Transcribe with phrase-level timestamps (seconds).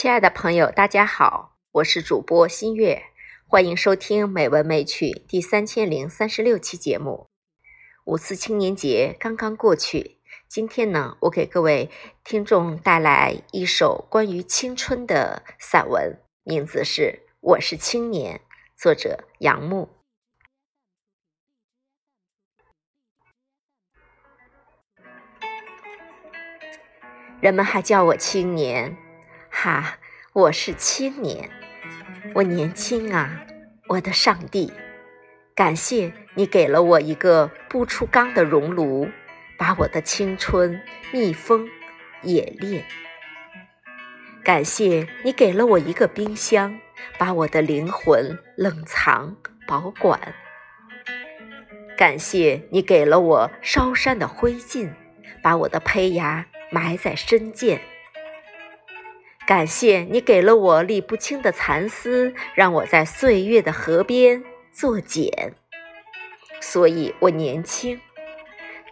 [0.00, 3.02] 亲爱的朋友，大家好，我是主播新月，
[3.46, 7.28] 欢迎收听《美文美曲》第三千零三十六期节目。
[8.06, 10.16] 五四青年节刚刚过去，
[10.48, 11.90] 今天呢，我给各位
[12.24, 17.02] 听众带来一首关于青春的散文，名字是
[17.40, 18.36] 《我是青年》，
[18.82, 19.90] 作者杨牧。
[27.42, 28.96] 人们还叫我青年。
[29.50, 29.98] 哈，
[30.32, 31.50] 我是青年，
[32.34, 33.44] 我年轻啊，
[33.88, 34.72] 我的上帝，
[35.54, 39.10] 感谢你给了我一个不出缸的熔炉，
[39.58, 40.80] 把我的青春
[41.12, 41.68] 密封
[42.22, 42.82] 冶炼；
[44.42, 46.78] 感谢你给了我一个冰箱，
[47.18, 49.36] 把我的灵魂冷藏
[49.66, 50.18] 保管；
[51.98, 54.90] 感谢你给了我烧山的灰烬，
[55.42, 57.80] 把我的胚芽埋在深涧。
[59.50, 65.54] 感谢你给了我理不清的蚕丝，让我在岁月的河边作茧。
[66.60, 68.00] 所以我年轻。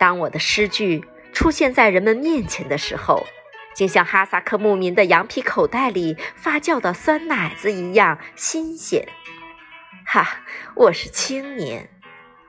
[0.01, 3.25] 当我的诗句出现在人们面前的时候，
[3.73, 9.07] 竟像哈萨克牧民的羊皮口袋里发酵的酸奶子一样新鲜。
[10.05, 10.41] 哈，
[10.75, 11.89] 我是青年，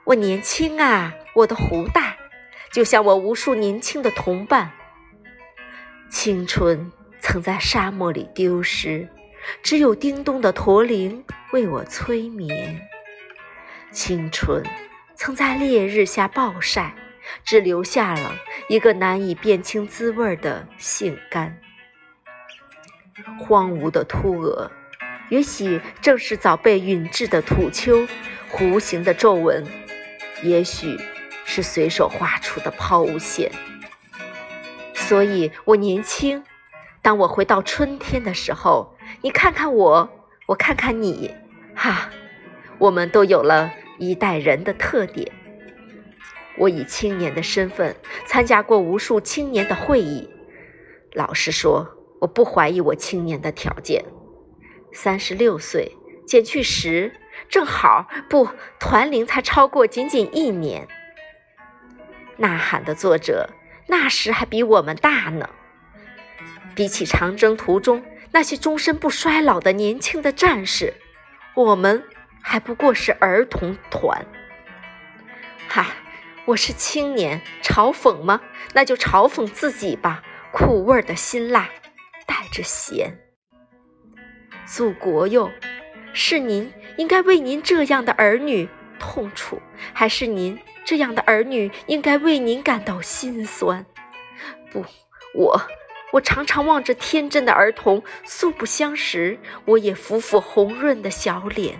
[0.05, 2.17] 我年轻啊，我的胡大，
[2.71, 4.71] 就像我无数年轻的同伴。
[6.09, 6.91] 青春。
[7.31, 9.07] 曾在沙漠里丢失，
[9.61, 12.81] 只有叮咚的驼铃为我催眠。
[13.91, 14.63] 青春
[15.13, 16.95] 曾在烈日下暴晒，
[17.45, 18.33] 只留下了
[18.67, 21.55] 一个难以辨清滋味的性干。
[23.39, 24.71] 荒芜的秃额，
[25.29, 28.07] 也许正是早被陨质的土丘，
[28.51, 29.63] 弧形的皱纹，
[30.41, 30.97] 也许
[31.45, 33.51] 是随手画出的抛物线。
[34.95, 36.43] 所以我年轻。
[37.01, 40.09] 当我回到春天的时候，你看看我，
[40.47, 41.33] 我看看你，
[41.75, 42.09] 哈，
[42.77, 45.31] 我们都有了一代人的特点。
[46.57, 47.95] 我以青年的身份
[48.25, 50.29] 参加过无数青年的会议，
[51.13, 51.87] 老实说，
[52.19, 54.03] 我不怀疑我青年的条件。
[54.91, 55.95] 三十六岁
[56.27, 57.13] 减去十，
[57.47, 60.87] 正好不团龄才超过仅仅一年。
[62.37, 63.49] 呐喊的作者
[63.87, 65.49] 那时还比我们大呢。
[66.75, 70.93] 比起长征途中那些终身不衰老的年轻的战士，
[71.55, 72.03] 我们
[72.41, 74.25] 还不过是儿童团。
[75.67, 75.87] 哈，
[76.45, 78.41] 我是青年，嘲讽吗？
[78.73, 80.23] 那就嘲讽自己吧。
[80.51, 81.69] 苦味的辛辣
[82.25, 83.19] 带着咸。
[84.65, 85.51] 祖国哟，
[86.13, 88.67] 是您应该为您这样的儿女
[88.99, 89.61] 痛楚，
[89.93, 93.85] 还是您这样的儿女应该为您感到心酸？
[94.71, 94.83] 不，
[95.35, 95.61] 我。
[96.11, 101.79] 我常常望着天真的儿童，素不相识，我也抚抚红润的小脸。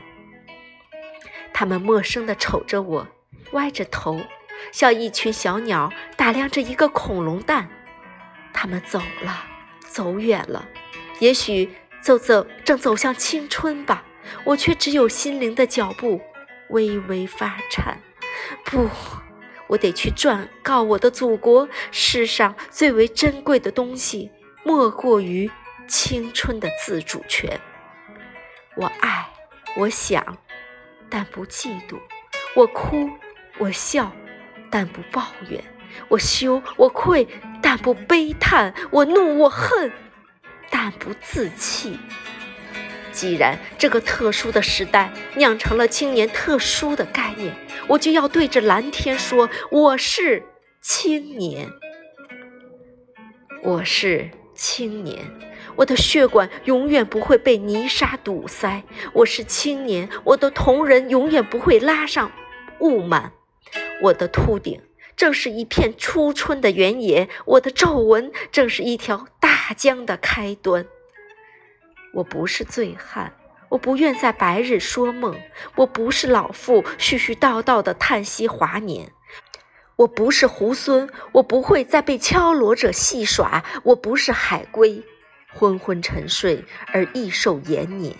[1.53, 3.07] 他们陌生的瞅着我，
[3.53, 4.21] 歪着头，
[4.71, 7.69] 像一群小鸟打量着一个恐龙蛋。
[8.53, 9.45] 他们走了，
[9.79, 10.67] 走远了，
[11.19, 11.69] 也许
[12.01, 14.03] 走走正走向青春吧。
[14.43, 16.21] 我却只有心灵的脚步
[16.69, 17.99] 微微发颤。
[18.63, 18.87] 不。
[19.69, 24.31] 我得去转告我的祖国，世上最为珍贵的东西，
[24.63, 25.49] 莫过于
[25.87, 27.61] 青春的自主权。
[28.75, 29.29] 我爱，
[29.77, 30.37] 我想，
[31.07, 31.97] 但不嫉妒；
[32.55, 33.09] 我哭，
[33.59, 34.11] 我笑，
[34.71, 35.61] 但不抱怨；
[36.07, 37.27] 我羞，我愧，
[37.61, 39.91] 但不悲叹；我怒，我恨，
[40.71, 41.99] 但不自弃。
[43.11, 47.55] 既然这个特殊的时代酿成了青年特殊的概念，
[47.87, 50.43] 我就要对着蓝天说：“我是
[50.81, 51.69] 青年，
[53.63, 55.19] 我是青年，
[55.75, 58.83] 我的血管永远不会被泥沙堵塞。
[59.13, 62.31] 我是青年，我的瞳仁永远不会拉上
[62.79, 63.33] 雾满。
[64.01, 64.81] 我的秃顶
[65.15, 70.85] 正是一片初春的原野，我的皱纹正是一条大江的开端。”
[72.13, 73.33] 我不是醉汉，
[73.69, 75.39] 我不愿在白日说梦。
[75.75, 79.11] 我不是老妇絮絮叨叨的叹息华年。
[79.95, 83.63] 我不是猢狲，我不会再被敲锣者戏耍。
[83.83, 85.03] 我不是海龟，
[85.53, 86.63] 昏昏沉睡
[86.93, 88.15] 而益寿延年。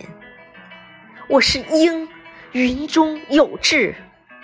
[1.28, 2.08] 我是鹰，
[2.52, 3.94] 云中有志；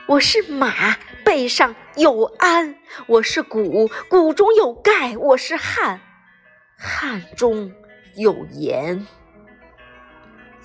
[0.07, 2.75] 我是马，背上有鞍；
[3.07, 6.01] 我是骨，骨中有钙；我是汉，
[6.79, 7.71] 汉中
[8.15, 9.07] 有盐。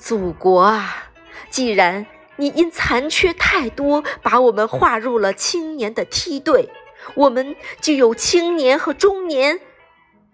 [0.02, 1.12] 祖国啊
[1.52, 2.08] 既然
[2.38, 6.70] 你因残缺太多把我们划入了青年的梯队
[7.14, 9.60] 我们就有青年和中年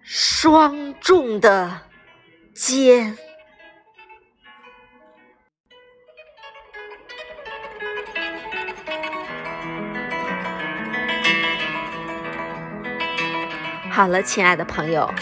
[0.02, 1.82] 双重的
[2.54, 3.18] 肩。
[13.92, 15.14] 好了亲爱的朋友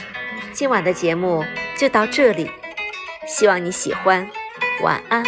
[0.53, 1.43] 今晚的节目
[1.77, 2.64] 就到这里。
[3.25, 4.27] 希望你喜欢
[4.81, 5.23] 晚安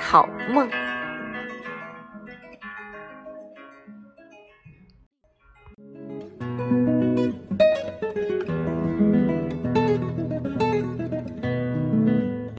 [0.00, 0.79] 好梦。